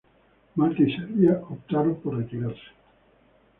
[0.55, 2.69] Malta y Serbia optaron por retirarse.